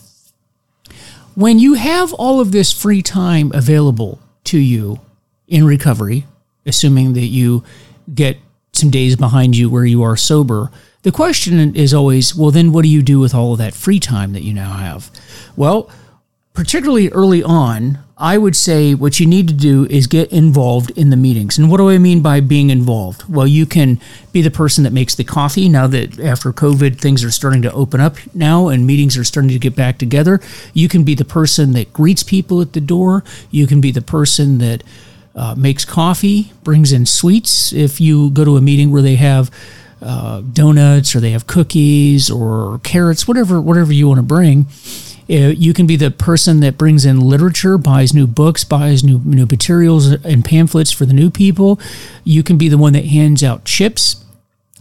when 1.34 1.60
you 1.60 1.76
have 1.76 2.14
all 2.14 2.40
of 2.40 2.52
this 2.52 2.72
free 2.72 3.02
time 3.02 3.52
available 3.54 4.20
to 4.46 4.60
you 4.60 5.00
in 5.52 5.66
recovery, 5.66 6.26
assuming 6.66 7.14
that 7.14 7.28
you 7.28 7.64
get 8.16 8.38
some 8.74 8.90
days 8.90 9.16
behind 9.16 9.56
you 9.56 9.70
where 9.70 9.86
you 9.86 10.02
are 10.02 10.18
sober, 10.18 10.72
the 11.04 11.12
question 11.12 11.76
is 11.76 11.94
always, 11.94 12.34
well, 12.36 12.52
then 12.52 12.72
what 12.72 12.84
do 12.84 12.90
you 12.90 13.04
do 13.04 13.20
with 13.20 13.36
all 13.36 13.52
of 13.52 13.60
that 13.60 13.74
free 13.74 14.00
time 14.00 14.34
that 14.34 14.44
you 14.44 14.54
now 14.54 14.74
have? 14.74 15.12
Well, 15.56 15.92
particularly 16.54 17.10
early 17.10 17.44
on, 17.44 18.00
I 18.18 18.38
would 18.38 18.56
say 18.56 18.94
what 18.94 19.20
you 19.20 19.26
need 19.26 19.48
to 19.48 19.54
do 19.54 19.88
is 19.88 20.06
get 20.06 20.32
involved 20.32 20.92
in 20.92 21.10
the 21.10 21.18
meetings. 21.18 21.58
And 21.58 21.72
what 21.72 21.78
do 21.78 21.90
I 21.90 21.98
mean 21.98 22.22
by 22.22 22.40
being 22.40 22.70
involved? 22.70 23.28
Well, 23.28 23.48
you 23.48 23.66
can 23.66 24.00
be 24.32 24.44
the 24.44 24.52
person 24.52 24.84
that 24.84 24.94
makes 24.94 25.16
the 25.16 25.24
coffee 25.24 25.68
now 25.68 25.88
that 25.88 26.20
after 26.20 26.54
COVID 26.54 27.00
things 27.00 27.24
are 27.24 27.32
starting 27.32 27.64
to 27.64 27.72
open 27.74 28.00
up 28.00 28.18
now 28.36 28.68
and 28.68 28.86
meetings 28.86 29.18
are 29.18 29.24
starting 29.24 29.50
to 29.50 29.60
get 29.60 29.76
back 29.76 29.98
together. 29.98 30.40
You 30.74 30.88
can 30.88 31.04
be 31.04 31.16
the 31.16 31.26
person 31.26 31.74
that 31.74 31.94
greets 31.94 32.22
people 32.22 32.62
at 32.62 32.74
the 32.74 32.82
door. 32.82 33.24
You 33.50 33.66
can 33.66 33.82
be 33.82 33.92
the 33.92 34.04
person 34.04 34.60
that 34.60 34.84
uh, 35.36 35.56
makes 35.58 35.86
coffee, 35.86 36.52
brings 36.64 36.92
in 36.92 37.06
sweets. 37.06 37.72
If 37.74 38.02
you 38.02 38.30
go 38.32 38.44
to 38.44 38.58
a 38.58 38.62
meeting 38.62 38.92
where 38.92 39.02
they 39.02 39.16
have 39.16 39.50
uh, 40.02 40.42
donuts 40.42 41.16
or 41.16 41.20
they 41.20 41.32
have 41.32 41.48
cookies 41.48 42.30
or 42.30 42.80
carrots, 42.84 43.28
whatever 43.28 43.62
whatever 43.62 43.94
you 43.94 44.08
want 44.08 44.18
to 44.18 44.24
bring. 44.24 44.66
Uh, 45.30 45.54
you 45.56 45.74
can 45.74 45.88
be 45.88 45.96
the 45.96 46.12
person 46.12 46.60
that 46.60 46.78
brings 46.78 47.06
in 47.06 47.22
literature, 47.22 47.78
buys 47.78 48.14
new 48.14 48.28
books, 48.28 48.64
buys 48.64 49.04
new 49.04 49.20
new 49.20 49.46
materials 49.46 50.08
and 50.08 50.44
pamphlets 50.44 50.92
for 50.92 51.06
the 51.06 51.14
new 51.14 51.30
people. 51.30 51.80
You 52.24 52.44
can 52.44 52.58
be 52.58 52.68
the 52.68 52.78
one 52.78 52.94
that 52.94 53.06
hands 53.06 53.44
out 53.44 53.64
chips 53.64 54.26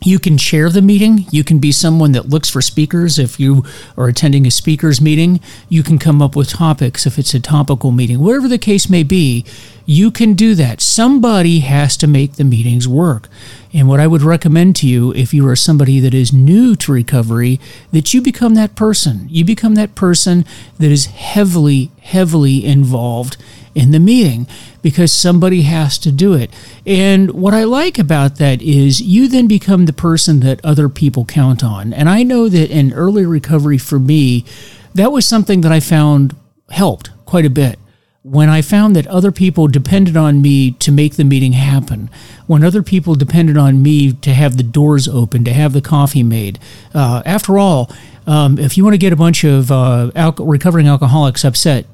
you 0.02 0.18
can 0.18 0.38
chair 0.38 0.70
the 0.70 0.82
meeting. 0.82 1.26
You 1.30 1.44
can 1.44 1.58
be 1.58 1.72
someone 1.72 2.12
that 2.12 2.28
looks 2.28 2.48
for 2.48 2.62
speakers. 2.62 3.18
If 3.18 3.38
you 3.38 3.64
are 3.96 4.08
attending 4.08 4.46
a 4.46 4.50
speakers 4.50 5.00
meeting, 5.00 5.40
you 5.68 5.82
can 5.82 5.98
come 5.98 6.22
up 6.22 6.34
with 6.34 6.48
topics 6.48 7.06
if 7.06 7.18
it's 7.18 7.34
a 7.34 7.40
topical 7.40 7.90
meeting. 7.90 8.20
Whatever 8.20 8.48
the 8.48 8.58
case 8.58 8.88
may 8.88 9.02
be, 9.02 9.44
you 9.84 10.10
can 10.10 10.34
do 10.34 10.54
that. 10.54 10.80
Somebody 10.80 11.60
has 11.60 11.96
to 11.98 12.06
make 12.06 12.34
the 12.34 12.44
meetings 12.44 12.88
work. 12.88 13.28
And 13.72 13.88
what 13.88 14.00
I 14.00 14.06
would 14.06 14.22
recommend 14.22 14.76
to 14.76 14.88
you, 14.88 15.12
if 15.14 15.34
you 15.34 15.46
are 15.48 15.56
somebody 15.56 16.00
that 16.00 16.14
is 16.14 16.32
new 16.32 16.76
to 16.76 16.92
recovery, 16.92 17.60
that 17.92 18.14
you 18.14 18.22
become 18.22 18.54
that 18.54 18.74
person. 18.74 19.26
You 19.28 19.44
become 19.44 19.74
that 19.74 19.94
person 19.94 20.44
that 20.78 20.90
is 20.90 21.06
heavily, 21.06 21.90
heavily 22.00 22.64
involved 22.64 23.36
in 23.74 23.90
the 23.90 24.00
meeting 24.00 24.46
because 24.82 25.12
somebody 25.12 25.62
has 25.62 25.98
to 25.98 26.10
do 26.10 26.34
it. 26.34 26.50
And 26.86 27.30
what 27.32 27.54
I 27.54 27.64
like 27.64 27.98
about 27.98 28.36
that 28.36 28.62
is 28.62 29.00
you 29.00 29.28
then 29.28 29.46
become 29.46 29.86
the 29.86 29.92
person 29.92 30.40
that 30.40 30.64
other 30.64 30.88
people 30.88 31.24
count 31.24 31.62
on. 31.62 31.92
And 31.92 32.08
I 32.08 32.22
know 32.22 32.48
that 32.48 32.70
in 32.70 32.92
early 32.92 33.26
recovery 33.26 33.78
for 33.78 33.98
me, 33.98 34.44
that 34.94 35.12
was 35.12 35.26
something 35.26 35.60
that 35.60 35.72
I 35.72 35.80
found 35.80 36.34
helped 36.70 37.10
quite 37.26 37.46
a 37.46 37.50
bit. 37.50 37.78
When 38.22 38.50
I 38.50 38.60
found 38.60 38.94
that 38.96 39.06
other 39.06 39.32
people 39.32 39.66
depended 39.66 40.14
on 40.14 40.42
me 40.42 40.72
to 40.72 40.92
make 40.92 41.16
the 41.16 41.24
meeting 41.24 41.52
happen, 41.52 42.10
when 42.46 42.62
other 42.62 42.82
people 42.82 43.14
depended 43.14 43.56
on 43.56 43.82
me 43.82 44.12
to 44.12 44.34
have 44.34 44.58
the 44.58 44.62
doors 44.62 45.08
open, 45.08 45.42
to 45.44 45.52
have 45.54 45.72
the 45.72 45.80
coffee 45.80 46.22
made. 46.22 46.58
Uh, 46.92 47.22
after 47.24 47.56
all, 47.56 47.90
um, 48.26 48.58
if 48.58 48.76
you 48.76 48.84
want 48.84 48.92
to 48.92 48.98
get 48.98 49.14
a 49.14 49.16
bunch 49.16 49.42
of 49.44 49.72
uh, 49.72 50.10
recovering 50.38 50.86
alcoholics 50.86 51.44
upset, 51.44 51.86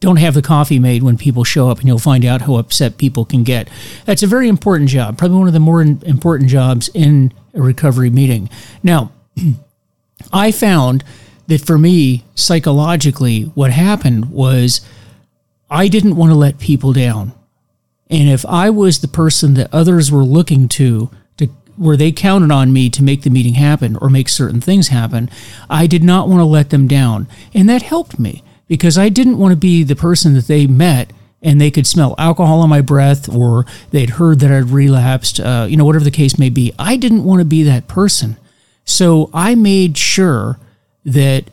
don't 0.00 0.16
have 0.16 0.34
the 0.34 0.42
coffee 0.42 0.78
made 0.78 1.02
when 1.02 1.18
people 1.18 1.44
show 1.44 1.68
up 1.70 1.78
and 1.78 1.88
you'll 1.88 1.98
find 1.98 2.24
out 2.24 2.42
how 2.42 2.56
upset 2.56 2.98
people 2.98 3.24
can 3.24 3.42
get. 3.42 3.68
That's 4.04 4.22
a 4.22 4.28
very 4.28 4.48
important 4.48 4.90
job, 4.90 5.18
probably 5.18 5.38
one 5.38 5.48
of 5.48 5.54
the 5.54 5.60
more 5.60 5.82
important 5.82 6.50
jobs 6.50 6.88
in 6.94 7.32
a 7.54 7.60
recovery 7.60 8.10
meeting. 8.10 8.48
Now, 8.82 9.12
I 10.32 10.52
found 10.52 11.04
that 11.48 11.60
for 11.60 11.78
me, 11.78 12.24
psychologically, 12.34 13.44
what 13.54 13.72
happened 13.72 14.30
was 14.30 14.82
I 15.70 15.88
didn't 15.88 16.16
want 16.16 16.30
to 16.30 16.38
let 16.38 16.58
people 16.58 16.92
down. 16.92 17.32
And 18.10 18.28
if 18.28 18.46
I 18.46 18.70
was 18.70 19.00
the 19.00 19.08
person 19.08 19.54
that 19.54 19.72
others 19.72 20.10
were 20.10 20.24
looking 20.24 20.68
to, 20.68 21.10
to 21.38 21.46
where 21.76 21.96
they 21.96 22.12
counted 22.12 22.50
on 22.50 22.72
me 22.72 22.88
to 22.90 23.02
make 23.02 23.22
the 23.22 23.30
meeting 23.30 23.54
happen 23.54 23.96
or 23.96 24.08
make 24.08 24.28
certain 24.28 24.60
things 24.60 24.88
happen, 24.88 25.28
I 25.68 25.86
did 25.86 26.04
not 26.04 26.28
want 26.28 26.40
to 26.40 26.44
let 26.44 26.70
them 26.70 26.86
down. 26.86 27.26
And 27.52 27.68
that 27.68 27.82
helped 27.82 28.18
me 28.18 28.42
because 28.68 28.96
I 28.96 29.08
didn't 29.08 29.38
want 29.38 29.52
to 29.52 29.56
be 29.56 29.82
the 29.82 29.96
person 29.96 30.34
that 30.34 30.46
they 30.46 30.66
met 30.66 31.12
and 31.42 31.60
they 31.60 31.70
could 31.70 31.86
smell 31.86 32.14
alcohol 32.18 32.60
on 32.60 32.68
my 32.68 32.80
breath 32.80 33.28
or 33.28 33.64
they'd 33.90 34.10
heard 34.10 34.40
that 34.40 34.50
I'd 34.50 34.70
relapsed, 34.70 35.40
uh, 35.40 35.66
you 35.68 35.76
know, 35.76 35.84
whatever 35.84 36.04
the 36.04 36.10
case 36.10 36.38
may 36.38 36.50
be. 36.50 36.72
I 36.78 36.96
didn't 36.96 37.24
want 37.24 37.40
to 37.40 37.44
be 37.44 37.62
that 37.64 37.88
person. 37.88 38.36
So 38.84 39.30
I 39.32 39.54
made 39.54 39.96
sure 39.96 40.58
that 41.04 41.44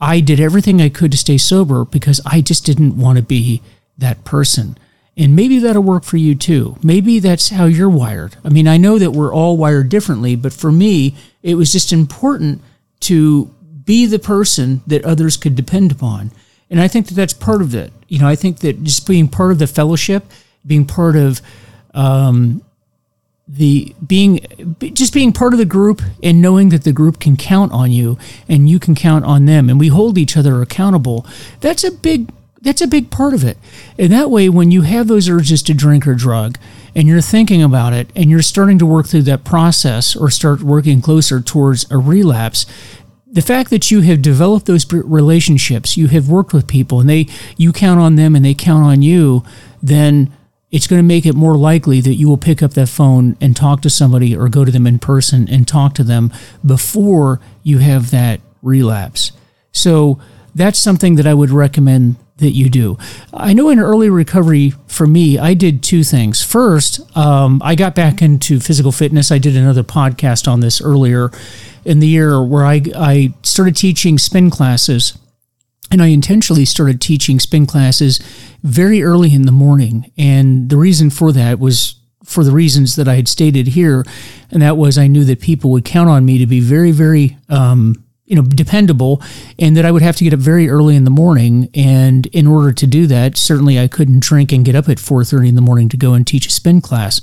I 0.00 0.20
did 0.20 0.40
everything 0.40 0.80
I 0.80 0.88
could 0.88 1.12
to 1.12 1.18
stay 1.18 1.38
sober 1.38 1.84
because 1.84 2.20
I 2.26 2.40
just 2.40 2.66
didn't 2.66 2.96
want 2.96 3.16
to 3.18 3.22
be 3.22 3.62
that 3.98 4.24
person. 4.24 4.76
And 5.16 5.36
maybe 5.36 5.58
that'll 5.58 5.82
work 5.82 6.04
for 6.04 6.16
you 6.16 6.34
too. 6.34 6.76
Maybe 6.82 7.18
that's 7.18 7.50
how 7.50 7.66
you're 7.66 7.88
wired. 7.88 8.36
I 8.44 8.48
mean, 8.48 8.66
I 8.66 8.78
know 8.78 8.98
that 8.98 9.12
we're 9.12 9.32
all 9.32 9.56
wired 9.56 9.88
differently, 9.88 10.36
but 10.36 10.52
for 10.52 10.72
me, 10.72 11.14
it 11.42 11.54
was 11.54 11.72
just 11.72 11.92
important 11.92 12.62
to 13.00 13.46
be 13.84 14.06
the 14.06 14.18
person 14.18 14.80
that 14.86 15.04
others 15.04 15.36
could 15.36 15.54
depend 15.54 15.92
upon. 15.92 16.30
And 16.72 16.80
I 16.80 16.88
think 16.88 17.08
that 17.08 17.14
that's 17.14 17.34
part 17.34 17.60
of 17.60 17.74
it. 17.74 17.92
You 18.08 18.18
know, 18.18 18.26
I 18.26 18.34
think 18.34 18.60
that 18.60 18.82
just 18.82 19.06
being 19.06 19.28
part 19.28 19.52
of 19.52 19.58
the 19.58 19.66
fellowship, 19.66 20.24
being 20.66 20.86
part 20.86 21.16
of 21.16 21.42
um, 21.92 22.62
the 23.46 23.94
being 24.04 24.40
just 24.80 25.12
being 25.12 25.32
part 25.32 25.52
of 25.52 25.58
the 25.58 25.66
group 25.66 26.00
and 26.22 26.40
knowing 26.40 26.70
that 26.70 26.84
the 26.84 26.92
group 26.92 27.20
can 27.20 27.36
count 27.36 27.72
on 27.72 27.92
you 27.92 28.16
and 28.48 28.70
you 28.70 28.78
can 28.78 28.94
count 28.94 29.26
on 29.26 29.44
them 29.44 29.68
and 29.68 29.78
we 29.78 29.88
hold 29.88 30.16
each 30.16 30.36
other 30.36 30.62
accountable 30.62 31.26
that's 31.60 31.84
a 31.84 31.90
big 31.90 32.30
that's 32.62 32.80
a 32.80 32.86
big 32.86 33.10
part 33.10 33.34
of 33.34 33.44
it 33.44 33.58
and 33.98 34.12
that 34.12 34.30
way 34.30 34.48
when 34.48 34.70
you 34.70 34.82
have 34.82 35.08
those 35.08 35.28
urges 35.28 35.60
to 35.60 35.74
drink 35.74 36.06
or 36.06 36.14
drug 36.14 36.56
and 36.94 37.08
you're 37.08 37.20
thinking 37.20 37.62
about 37.62 37.92
it 37.92 38.08
and 38.14 38.30
you're 38.30 38.42
starting 38.42 38.78
to 38.78 38.86
work 38.86 39.06
through 39.06 39.22
that 39.22 39.44
process 39.44 40.14
or 40.14 40.30
start 40.30 40.62
working 40.62 41.02
closer 41.02 41.40
towards 41.40 41.90
a 41.90 41.98
relapse 41.98 42.64
the 43.32 43.42
fact 43.42 43.70
that 43.70 43.90
you 43.90 44.02
have 44.02 44.20
developed 44.20 44.66
those 44.66 44.90
relationships, 44.92 45.96
you 45.96 46.08
have 46.08 46.28
worked 46.28 46.52
with 46.52 46.66
people, 46.66 47.00
and 47.00 47.08
they 47.08 47.26
you 47.56 47.72
count 47.72 47.98
on 47.98 48.16
them 48.16 48.36
and 48.36 48.44
they 48.44 48.54
count 48.54 48.84
on 48.84 49.00
you, 49.00 49.42
then 49.82 50.30
it's 50.70 50.86
going 50.86 50.98
to 50.98 51.06
make 51.06 51.26
it 51.26 51.34
more 51.34 51.56
likely 51.56 52.00
that 52.02 52.14
you 52.14 52.28
will 52.28 52.36
pick 52.36 52.62
up 52.62 52.72
that 52.72 52.88
phone 52.88 53.36
and 53.40 53.56
talk 53.56 53.80
to 53.82 53.90
somebody 53.90 54.36
or 54.36 54.48
go 54.48 54.64
to 54.64 54.70
them 54.70 54.86
in 54.86 54.98
person 54.98 55.48
and 55.48 55.66
talk 55.66 55.94
to 55.94 56.04
them 56.04 56.32
before 56.64 57.40
you 57.62 57.78
have 57.78 58.10
that 58.10 58.40
relapse. 58.62 59.32
So 59.72 60.18
that's 60.54 60.78
something 60.78 61.16
that 61.16 61.26
I 61.26 61.34
would 61.34 61.50
recommend 61.50 62.16
that 62.42 62.50
you 62.50 62.68
do. 62.68 62.98
I 63.32 63.52
know 63.52 63.70
in 63.70 63.78
early 63.78 64.10
recovery 64.10 64.74
for 64.86 65.06
me, 65.06 65.38
I 65.38 65.54
did 65.54 65.82
two 65.82 66.04
things. 66.04 66.42
First, 66.42 67.00
um, 67.16 67.60
I 67.64 67.74
got 67.74 67.94
back 67.94 68.20
into 68.20 68.60
physical 68.60 68.92
fitness. 68.92 69.32
I 69.32 69.38
did 69.38 69.56
another 69.56 69.82
podcast 69.82 70.46
on 70.46 70.60
this 70.60 70.80
earlier 70.80 71.30
in 71.84 71.98
the 71.98 72.06
year 72.06 72.42
where 72.42 72.64
I, 72.64 72.82
I 72.94 73.34
started 73.42 73.76
teaching 73.76 74.18
spin 74.18 74.50
classes. 74.50 75.18
And 75.90 76.02
I 76.02 76.06
intentionally 76.06 76.64
started 76.64 77.02
teaching 77.02 77.38
spin 77.38 77.66
classes 77.66 78.18
very 78.62 79.02
early 79.02 79.34
in 79.34 79.42
the 79.42 79.52
morning. 79.52 80.10
And 80.16 80.70
the 80.70 80.78
reason 80.78 81.10
for 81.10 81.32
that 81.32 81.58
was 81.58 81.96
for 82.24 82.44
the 82.44 82.52
reasons 82.52 82.96
that 82.96 83.08
I 83.08 83.16
had 83.16 83.28
stated 83.28 83.68
here. 83.68 84.04
And 84.50 84.62
that 84.62 84.78
was 84.78 84.96
I 84.96 85.06
knew 85.06 85.24
that 85.24 85.40
people 85.40 85.70
would 85.72 85.84
count 85.84 86.08
on 86.08 86.24
me 86.24 86.38
to 86.38 86.46
be 86.46 86.60
very, 86.60 86.92
very 86.92 87.36
um, 87.50 88.02
you 88.24 88.36
know 88.36 88.42
dependable 88.42 89.20
and 89.58 89.76
that 89.76 89.84
I 89.84 89.90
would 89.90 90.02
have 90.02 90.16
to 90.16 90.24
get 90.24 90.32
up 90.32 90.40
very 90.40 90.68
early 90.68 90.96
in 90.96 91.04
the 91.04 91.10
morning. 91.10 91.68
And 91.74 92.26
in 92.26 92.46
order 92.46 92.72
to 92.72 92.86
do 92.86 93.06
that 93.08 93.36
certainly 93.36 93.78
I 93.78 93.88
couldn't 93.88 94.20
drink 94.20 94.52
and 94.52 94.64
get 94.64 94.76
up 94.76 94.88
at 94.88 94.98
4:30 94.98 95.48
in 95.48 95.54
the 95.54 95.60
morning 95.60 95.88
to 95.90 95.96
go 95.96 96.14
and 96.14 96.26
teach 96.26 96.46
a 96.46 96.50
spin 96.50 96.80
class. 96.80 97.20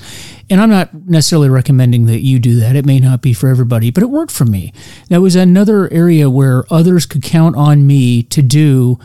And 0.50 0.60
I'm 0.60 0.70
not 0.70 1.08
necessarily 1.08 1.50
recommending 1.50 2.06
that 2.08 2.22
you 2.22 2.40
do 2.40 2.60
that. 2.60 2.76
It 2.76 2.86
may 2.86 3.00
not 3.00 3.22
be 3.22 3.34
for 3.34 3.50
everybody 3.50 3.92
but 3.92 4.04
it 4.04 4.10
worked 4.10 4.32
for 4.32 4.46
me. 4.46 4.74
That 5.10 5.22
was 5.22 5.36
another 5.36 5.92
area 5.92 6.30
where 6.30 6.66
others 6.72 7.06
could 7.06 7.24
count 7.24 7.56
on 7.56 7.88
me 7.88 8.24
to 8.24 8.42
do 8.42 9.00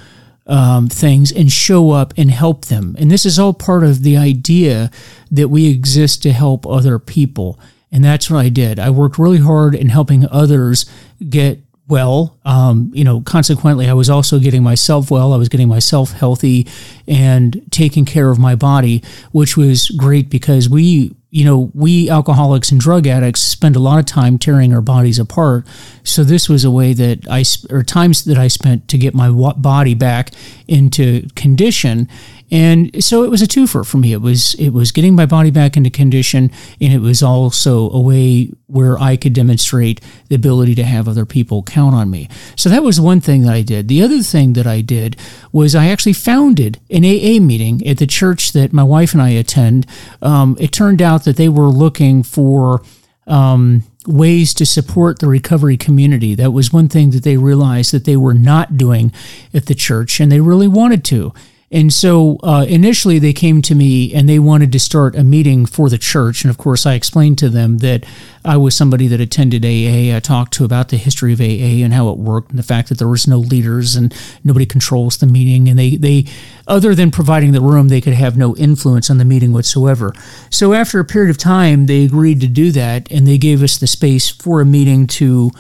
um, 0.47 0.89
things 0.89 1.33
and 1.33 1.51
show 1.51 1.91
up 1.91 2.13
and 2.17 2.31
help 2.31 2.67
them. 2.67 2.97
And 2.99 3.11
this 3.11 3.25
is 3.25 3.39
all 3.39 3.55
part 3.55 3.85
of 3.85 4.03
the 4.03 4.17
idea 4.17 4.91
that 5.31 5.49
we 5.49 5.71
exist 5.71 6.23
to 6.25 6.33
help 6.33 6.67
other 6.67 6.99
people. 6.99 7.59
And 7.91 8.05
that's 8.05 8.29
what 8.29 8.41
I 8.41 8.49
did. 8.49 8.79
I 8.79 8.91
worked 8.91 9.19
really 9.19 9.39
hard 9.39 9.75
in 9.75 9.89
helping 9.89 10.27
others 10.29 10.85
get 11.29 11.63
well. 11.88 12.38
Um, 12.45 12.91
you 12.95 13.05
know, 13.05 13.21
consequently, 13.21 13.88
I 13.88 13.93
was 13.93 14.09
also 14.09 14.38
getting 14.38 14.62
myself 14.62 15.11
well. 15.11 15.33
I 15.33 15.37
was 15.37 15.49
getting 15.49 15.69
myself 15.69 16.12
healthy 16.12 16.67
and 17.07 17.62
taking 17.71 18.05
care 18.05 18.31
of 18.31 18.38
my 18.38 18.55
body, 18.55 19.03
which 19.33 19.57
was 19.57 19.88
great 19.91 20.31
because 20.31 20.69
we, 20.69 21.14
you 21.31 21.45
know, 21.45 21.71
we 21.75 22.09
alcoholics 22.09 22.71
and 22.71 22.81
drug 22.81 23.07
addicts 23.07 23.43
spend 23.43 23.76
a 23.76 23.81
lot 23.81 23.99
of 23.99 24.07
time 24.07 24.38
tearing 24.38 24.73
our 24.73 24.81
bodies 24.81 25.19
apart. 25.19 25.67
So 26.05 26.25
this 26.25 26.49
was 26.49 26.64
a 26.64 26.71
way 26.71 26.93
that 26.95 27.29
I, 27.29 27.45
or 27.71 27.83
times 27.83 28.25
that 28.25 28.38
I 28.38 28.49
spent 28.49 28.88
to 28.88 28.99
get 28.99 29.14
my 29.14 29.31
body 29.31 29.95
back 29.95 30.31
into 30.67 31.29
condition 31.35 32.09
and 32.51 33.03
so 33.03 33.25
it 33.25 33.31
was 33.31 33.43
a 33.43 33.47
twofer 33.47 33.87
for 33.87 33.97
me. 33.97 34.13
It 34.13 34.21
was 34.21 34.55
it 34.55 34.71
was 34.71 34.93
getting 34.93 35.15
my 35.15 35.27
body 35.27 35.51
back 35.51 35.77
into 35.77 35.91
condition, 35.91 36.51
and 36.81 36.93
it 36.93 37.01
was 37.01 37.23
also 37.23 37.91
a 37.91 38.01
way 38.01 38.51
where 38.67 38.99
I 38.99 39.17
could 39.17 39.33
demonstrate 39.33 40.01
the 40.29 40.35
ability 40.35 40.75
to 40.77 40.85
have 40.85 41.09
other 41.09 41.25
people 41.25 41.63
count 41.63 41.95
on 41.95 42.11
me. 42.11 42.29
So 42.57 42.69
that 42.69 42.83
was 42.83 43.01
one 43.01 43.21
thing 43.21 43.43
that 43.43 43.55
I 43.55 43.63
did. 43.63 43.89
The 43.89 44.03
other 44.03 44.23
thing 44.23 44.53
that 44.55 44.67
I 44.67 44.83
did 44.83 45.17
was 45.53 45.75
I 45.75 45.87
actually 45.87 46.13
founded 46.13 46.81
an 46.91 47.05
AA 47.05 47.41
meeting 47.41 47.87
at 47.87 47.99
the 47.99 48.07
church 48.07 48.53
that 48.53 48.73
my 48.73 48.83
wife 48.83 49.13
and 49.13 49.23
I 49.23 49.31
attend. 49.31 49.87
Um, 50.21 50.57
it 50.61 50.73
turned 50.73 51.01
out 51.01 51.25
that 51.25 51.37
they 51.37 51.49
were 51.49 51.69
looking 51.69 52.23
for. 52.23 52.83
Um, 53.27 53.85
ways 54.07 54.53
to 54.53 54.67
support 54.67 55.19
the 55.19 55.27
recovery 55.27 55.79
community. 55.79 56.35
That 56.35 56.51
was 56.51 56.75
one 56.75 56.89
thing 56.89 57.09
that 57.13 57.23
they 57.23 57.39
realized 57.39 57.91
that 57.95 58.05
they 58.05 58.19
were 58.19 58.35
not 58.35 58.77
doing 58.77 59.13
at 59.55 59.65
the 59.65 59.75
church, 59.75 60.21
and 60.21 60.31
they 60.31 60.41
really 60.41 60.69
wanted 60.69 61.05
to. 61.05 61.33
And 61.75 61.93
so 61.93 62.38
uh, 62.45 62.64
initially 62.69 63.19
they 63.19 63.33
came 63.33 63.61
to 63.62 63.75
me 63.75 64.14
and 64.14 64.28
they 64.28 64.38
wanted 64.38 64.71
to 64.73 64.78
start 64.78 65.16
a 65.16 65.25
meeting 65.25 65.66
for 65.66 65.90
the 65.90 65.99
church. 65.99 66.45
And 66.45 66.50
of 66.50 66.57
course, 66.57 66.87
I 66.87 66.95
explained 66.95 67.37
to 67.38 67.49
them 67.49 67.78
that 67.78 68.04
I 68.45 68.57
was 68.59 68.76
somebody 68.76 69.09
that 69.09 69.21
attended 69.21 69.64
AA. 69.64 70.16
I 70.16 70.21
talked 70.21 70.52
to 70.54 70.64
about 70.64 70.90
the 70.90 70.97
history 70.97 71.33
of 71.33 71.40
AA 71.40 71.83
and 71.83 71.93
how 71.93 72.11
it 72.11 72.19
worked 72.19 72.50
and 72.50 72.61
the 72.61 72.62
fact 72.62 72.90
that 72.90 72.99
there 72.99 73.09
was 73.09 73.26
no 73.26 73.38
leaders 73.38 73.97
and 73.97 74.14
nobody 74.45 74.66
controls 74.66 75.16
the 75.16 75.26
meeting. 75.26 75.69
And 75.69 75.76
they, 75.76 75.97
they 75.97 76.26
other 76.69 76.95
than 76.95 77.11
providing 77.11 77.50
the 77.50 77.61
room, 77.61 77.88
they 77.88 78.00
could 78.00 78.14
have 78.14 78.37
no 78.37 78.54
influence 78.54 79.11
on 79.11 79.19
the 79.19 79.25
meeting 79.25 79.52
whatsoever. 79.52 80.14
So 80.50 80.75
after 80.75 81.00
a 81.00 81.04
period 81.04 81.31
of 81.31 81.38
time, 81.38 81.87
they 81.87 82.04
agreed 82.04 82.40
to 82.43 82.47
do 82.47 82.71
that 82.71 83.11
and 83.11 83.26
they 83.26 83.37
gave 83.37 83.64
us 83.64 83.78
the 83.78 83.88
space 83.88 84.31
for 84.31 84.61
a 84.61 84.64
meeting 84.64 85.09
to 85.09 85.50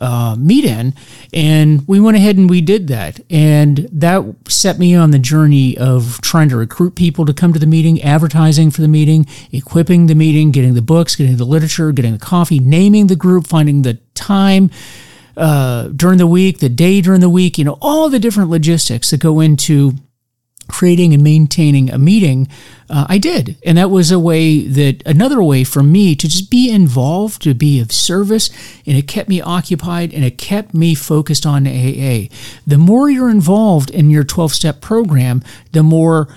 uh, 0.00 0.34
meet 0.38 0.64
in. 0.64 0.94
And 1.32 1.86
we 1.86 2.00
went 2.00 2.16
ahead 2.16 2.36
and 2.36 2.48
we 2.48 2.60
did 2.60 2.88
that. 2.88 3.20
And 3.28 3.88
that 3.92 4.24
set 4.48 4.78
me 4.78 4.94
on 4.94 5.10
the 5.10 5.18
journey 5.18 5.76
of 5.76 6.20
trying 6.20 6.48
to 6.48 6.56
recruit 6.56 6.94
people 6.94 7.26
to 7.26 7.34
come 7.34 7.52
to 7.52 7.58
the 7.58 7.66
meeting, 7.66 8.02
advertising 8.02 8.70
for 8.70 8.80
the 8.80 8.88
meeting, 8.88 9.26
equipping 9.52 10.06
the 10.06 10.14
meeting, 10.14 10.50
getting 10.50 10.74
the 10.74 10.82
books, 10.82 11.16
getting 11.16 11.36
the 11.36 11.44
literature, 11.44 11.92
getting 11.92 12.12
the 12.12 12.18
coffee, 12.18 12.58
naming 12.58 13.06
the 13.08 13.16
group, 13.16 13.46
finding 13.46 13.82
the 13.82 13.94
time. 14.14 14.70
Uh, 15.36 15.88
during 15.88 16.18
the 16.18 16.26
week, 16.26 16.58
the 16.58 16.68
day 16.68 17.00
during 17.00 17.20
the 17.20 17.28
week, 17.28 17.56
you 17.56 17.64
know, 17.64 17.78
all 17.80 18.10
the 18.10 18.18
different 18.18 18.50
logistics 18.50 19.10
that 19.10 19.20
go 19.20 19.40
into 19.40 19.94
creating 20.70 21.12
and 21.12 21.22
maintaining 21.22 21.90
a 21.90 21.98
meeting, 21.98 22.48
uh, 22.88 23.06
I 23.08 23.18
did. 23.18 23.56
And 23.64 23.78
that 23.78 23.90
was 23.90 24.10
a 24.10 24.18
way 24.18 24.66
that, 24.66 25.02
another 25.06 25.42
way 25.42 25.64
for 25.64 25.82
me 25.82 26.14
to 26.16 26.28
just 26.28 26.50
be 26.50 26.70
involved, 26.70 27.42
to 27.42 27.54
be 27.54 27.80
of 27.80 27.92
service, 27.92 28.50
and 28.86 28.96
it 28.96 29.06
kept 29.08 29.28
me 29.28 29.40
occupied 29.40 30.12
and 30.12 30.24
it 30.24 30.38
kept 30.38 30.74
me 30.74 30.94
focused 30.94 31.46
on 31.46 31.66
AA. 31.66 32.28
The 32.66 32.78
more 32.78 33.10
you're 33.10 33.30
involved 33.30 33.90
in 33.90 34.10
your 34.10 34.24
12 34.24 34.52
step 34.52 34.80
program, 34.80 35.42
the 35.72 35.82
more 35.82 36.34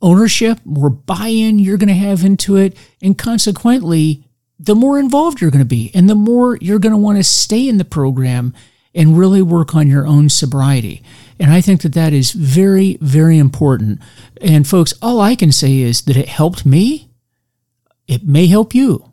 ownership, 0.00 0.60
more 0.64 0.90
buy 0.90 1.28
in 1.28 1.58
you're 1.58 1.78
going 1.78 1.88
to 1.88 1.94
have 1.94 2.24
into 2.24 2.56
it. 2.56 2.76
And 3.00 3.16
consequently, 3.16 4.24
the 4.58 4.74
more 4.74 4.98
involved 4.98 5.40
you're 5.40 5.50
going 5.50 5.64
to 5.64 5.64
be 5.64 5.90
and 5.94 6.08
the 6.08 6.14
more 6.14 6.56
you're 6.60 6.78
going 6.78 6.92
to 6.92 6.98
want 6.98 7.18
to 7.18 7.24
stay 7.24 7.68
in 7.68 7.78
the 7.78 7.84
program 7.84 8.54
and 8.94 9.18
really 9.18 9.42
work 9.42 9.74
on 9.74 9.88
your 9.88 10.06
own 10.06 10.28
sobriety. 10.28 11.02
And 11.38 11.50
I 11.50 11.60
think 11.60 11.82
that 11.82 11.94
that 11.94 12.12
is 12.12 12.32
very, 12.32 12.98
very 13.00 13.38
important. 13.38 14.00
And 14.40 14.66
folks, 14.66 14.92
all 15.00 15.20
I 15.20 15.34
can 15.34 15.50
say 15.52 15.78
is 15.78 16.02
that 16.02 16.16
it 16.16 16.28
helped 16.28 16.66
me. 16.66 17.08
It 18.06 18.26
may 18.26 18.46
help 18.46 18.74
you. 18.74 19.10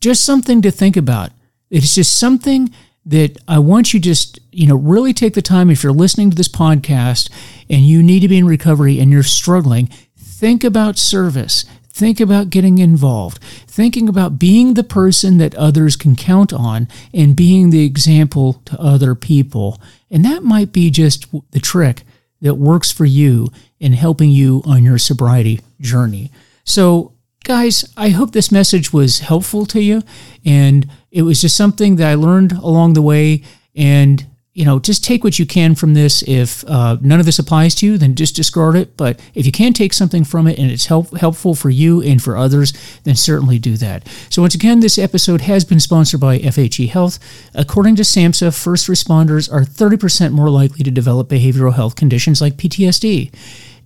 Just 0.00 0.24
something 0.24 0.62
to 0.62 0.70
think 0.70 0.96
about. 0.96 1.32
It's 1.70 1.94
just 1.94 2.16
something 2.18 2.72
that 3.04 3.38
I 3.46 3.58
want 3.58 3.94
you 3.94 4.00
just, 4.00 4.38
you 4.52 4.66
know, 4.66 4.76
really 4.76 5.12
take 5.12 5.34
the 5.34 5.42
time 5.42 5.70
if 5.70 5.82
you're 5.82 5.92
listening 5.92 6.30
to 6.30 6.36
this 6.36 6.48
podcast 6.48 7.30
and 7.70 7.82
you 7.82 8.02
need 8.02 8.20
to 8.20 8.28
be 8.28 8.38
in 8.38 8.46
recovery 8.46 8.98
and 8.98 9.10
you're 9.10 9.22
struggling, 9.22 9.88
think 10.16 10.64
about 10.64 10.98
service. 10.98 11.64
Think 11.96 12.20
about 12.20 12.50
getting 12.50 12.76
involved, 12.76 13.38
thinking 13.66 14.06
about 14.06 14.38
being 14.38 14.74
the 14.74 14.84
person 14.84 15.38
that 15.38 15.54
others 15.54 15.96
can 15.96 16.14
count 16.14 16.52
on 16.52 16.88
and 17.14 17.34
being 17.34 17.70
the 17.70 17.86
example 17.86 18.60
to 18.66 18.78
other 18.78 19.14
people. 19.14 19.80
And 20.10 20.22
that 20.22 20.42
might 20.42 20.72
be 20.72 20.90
just 20.90 21.24
the 21.52 21.58
trick 21.58 22.02
that 22.42 22.56
works 22.56 22.92
for 22.92 23.06
you 23.06 23.48
in 23.80 23.94
helping 23.94 24.28
you 24.28 24.62
on 24.66 24.84
your 24.84 24.98
sobriety 24.98 25.62
journey. 25.80 26.30
So, 26.64 27.14
guys, 27.44 27.90
I 27.96 28.10
hope 28.10 28.32
this 28.32 28.52
message 28.52 28.92
was 28.92 29.20
helpful 29.20 29.64
to 29.64 29.80
you. 29.80 30.02
And 30.44 30.90
it 31.10 31.22
was 31.22 31.40
just 31.40 31.56
something 31.56 31.96
that 31.96 32.10
I 32.10 32.14
learned 32.14 32.52
along 32.52 32.92
the 32.92 33.00
way. 33.00 33.42
And 33.74 34.26
you 34.56 34.64
know, 34.64 34.78
just 34.78 35.04
take 35.04 35.22
what 35.22 35.38
you 35.38 35.44
can 35.44 35.74
from 35.74 35.92
this. 35.92 36.22
If 36.26 36.64
uh, 36.66 36.96
none 37.02 37.20
of 37.20 37.26
this 37.26 37.38
applies 37.38 37.74
to 37.76 37.86
you, 37.86 37.98
then 37.98 38.14
just 38.14 38.34
discard 38.34 38.74
it. 38.74 38.96
But 38.96 39.20
if 39.34 39.44
you 39.44 39.52
can 39.52 39.74
take 39.74 39.92
something 39.92 40.24
from 40.24 40.46
it 40.46 40.58
and 40.58 40.70
it's 40.70 40.86
help, 40.86 41.14
helpful 41.18 41.54
for 41.54 41.68
you 41.68 42.00
and 42.00 42.22
for 42.22 42.38
others, 42.38 42.72
then 43.04 43.16
certainly 43.16 43.58
do 43.58 43.76
that. 43.76 44.08
So, 44.30 44.40
once 44.40 44.54
again, 44.54 44.80
this 44.80 44.96
episode 44.96 45.42
has 45.42 45.66
been 45.66 45.78
sponsored 45.78 46.20
by 46.20 46.38
FHE 46.38 46.88
Health. 46.88 47.18
According 47.54 47.96
to 47.96 48.02
SAMHSA, 48.02 48.58
first 48.58 48.88
responders 48.88 49.52
are 49.52 49.60
30% 49.60 50.32
more 50.32 50.48
likely 50.48 50.82
to 50.84 50.90
develop 50.90 51.28
behavioral 51.28 51.74
health 51.74 51.94
conditions 51.94 52.40
like 52.40 52.56
PTSD. 52.56 53.30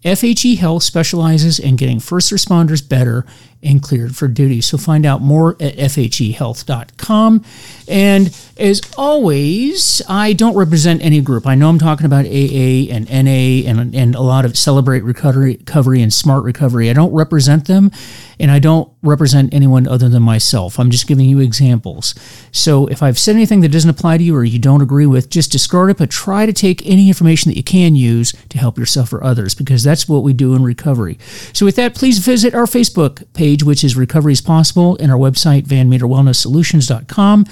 FHE 0.04 0.56
Health 0.56 0.84
specializes 0.84 1.58
in 1.58 1.74
getting 1.74 1.98
first 1.98 2.32
responders 2.32 2.88
better 2.88 3.26
and 3.62 3.82
cleared 3.82 4.16
for 4.16 4.26
duty. 4.26 4.60
So 4.60 4.78
find 4.78 5.04
out 5.04 5.20
more 5.20 5.52
at 5.60 5.76
fhehealth.com. 5.76 7.44
And 7.88 8.36
as 8.56 8.80
always, 8.96 10.00
I 10.08 10.32
don't 10.32 10.56
represent 10.56 11.02
any 11.02 11.20
group. 11.20 11.46
I 11.46 11.54
know 11.54 11.68
I'm 11.68 11.78
talking 11.78 12.06
about 12.06 12.24
AA 12.24 12.90
and 12.90 13.08
NA 13.10 13.68
and, 13.68 13.94
and 13.94 14.14
a 14.14 14.20
lot 14.20 14.44
of 14.44 14.56
Celebrate 14.56 15.02
Recovery, 15.02 15.56
recovery 15.56 16.00
and 16.00 16.12
Smart 16.12 16.44
Recovery. 16.44 16.88
I 16.88 16.92
don't 16.92 17.12
represent 17.12 17.66
them 17.66 17.90
and 18.38 18.50
I 18.50 18.58
don't 18.58 18.90
represent 19.02 19.52
anyone 19.52 19.86
other 19.86 20.08
than 20.08 20.22
myself. 20.22 20.78
I'm 20.78 20.90
just 20.90 21.06
giving 21.06 21.28
you 21.28 21.40
examples. 21.40 22.14
So 22.52 22.86
if 22.86 23.02
I've 23.02 23.18
said 23.18 23.36
anything 23.36 23.60
that 23.60 23.72
doesn't 23.72 23.90
apply 23.90 24.16
to 24.16 24.24
you 24.24 24.34
or 24.34 24.44
you 24.44 24.58
don't 24.58 24.80
agree 24.80 25.06
with, 25.06 25.28
just 25.28 25.52
discard 25.52 25.90
it, 25.90 25.98
but 25.98 26.10
try 26.10 26.46
to 26.46 26.52
take 26.52 26.86
any 26.86 27.08
information 27.08 27.50
that 27.50 27.56
you 27.56 27.62
can 27.62 27.94
use 27.94 28.32
to 28.48 28.58
help 28.58 28.78
yourself 28.78 29.12
or 29.12 29.22
others 29.22 29.54
because 29.54 29.84
that's 29.84 30.08
what 30.08 30.22
we 30.22 30.32
do 30.32 30.54
in 30.54 30.62
recovery. 30.62 31.18
So 31.52 31.66
with 31.66 31.76
that, 31.76 31.94
please 31.94 32.18
visit 32.18 32.54
our 32.54 32.64
Facebook 32.64 33.30
page 33.34 33.49
page, 33.50 33.64
which 33.64 33.82
is 33.82 33.96
Recovery 33.96 34.32
is 34.32 34.40
Possible, 34.40 34.96
and 35.00 35.10
our 35.10 35.18
website, 35.18 35.62
vanmeterwellnesssolutions.com. 35.62 37.46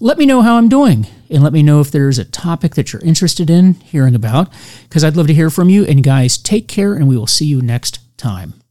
Let 0.00 0.18
me 0.18 0.26
know 0.26 0.42
how 0.42 0.56
I'm 0.56 0.68
doing, 0.68 1.06
and 1.30 1.44
let 1.44 1.52
me 1.52 1.62
know 1.62 1.80
if 1.80 1.92
there's 1.92 2.18
a 2.18 2.24
topic 2.24 2.74
that 2.74 2.92
you're 2.92 3.02
interested 3.02 3.48
in 3.48 3.74
hearing 3.74 4.16
about, 4.16 4.52
because 4.88 5.04
I'd 5.04 5.16
love 5.16 5.28
to 5.28 5.34
hear 5.34 5.50
from 5.50 5.70
you. 5.70 5.84
And 5.84 6.02
guys, 6.02 6.36
take 6.36 6.66
care, 6.66 6.94
and 6.94 7.06
we 7.06 7.16
will 7.16 7.28
see 7.28 7.46
you 7.46 7.62
next 7.62 8.00
time. 8.16 8.63